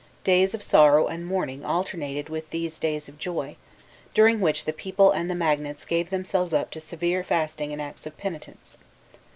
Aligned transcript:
Days 0.23 0.55
of 0.55 0.63
sorrow 0.63 1.05
and 1.05 1.27
mourning 1.27 1.63
alternated 1.63 2.27
with 2.27 2.49
these 2.49 2.79
days 2.79 3.07
of 3.07 3.19
joy, 3.19 3.55
during 4.15 4.39
which 4.41 4.65
the 4.65 4.73
people 4.73 5.11
and 5.11 5.29
the 5.29 5.35
magnates 5.35 5.85
gave 5.85 6.09
themselves 6.09 6.53
up 6.53 6.71
to 6.71 6.79
severe 6.79 7.23
fasting 7.23 7.71
and 7.71 7.79
acts 7.79 8.07
of 8.07 8.17
penitence. 8.17 8.79